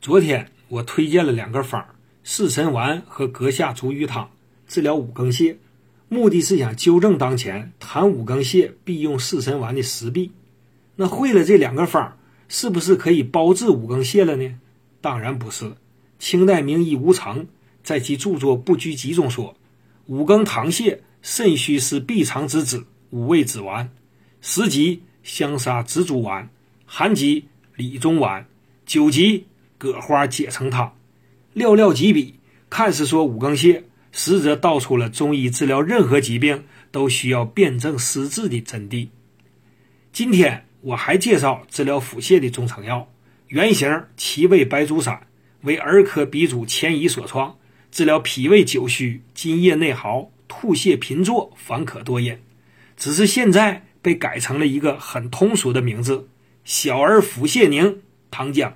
[0.00, 1.94] 昨天我推荐了两个方儿：
[2.24, 4.30] 四神丸和阁下逐瘀汤，
[4.66, 5.54] 治疗五更泻。
[6.08, 10.32] 目的是想纠正当前谈五更泻必用四神丸的实弊。
[10.96, 12.16] 那会了这两个方儿，
[12.48, 14.58] 是不是可以包治五更泻了呢？
[15.02, 15.70] 当然不是。
[16.18, 17.46] 清代名医吴成
[17.82, 19.54] 在其著作《不拘集》中说
[20.06, 23.90] ：“五更糖泻，肾虚是闭肠之子，五味子丸，
[24.40, 26.48] 食急香砂紫竹丸，
[26.86, 27.44] 寒急
[27.76, 28.46] 理中丸，
[28.86, 29.44] 九级
[29.80, 30.94] 葛花解成汤。”
[31.56, 32.34] 寥寥几笔，
[32.68, 33.84] 看似说五更泻。
[34.12, 39.06] 实则道出了中医治疗任何疾病都需要辨证施治的真谛。
[40.12, 43.08] 今天我还介绍治疗腹泻的中成药，
[43.46, 45.28] 原型七味白术散，
[45.60, 47.56] 为儿科鼻祖钱乙所创，
[47.92, 52.36] 治疗脾胃久虚、津液内耗、吐泻频作、烦渴多饮。
[52.96, 56.28] 只是现在被改成了一个很通俗的名字——
[56.64, 58.72] 小儿腹泻宁糖浆。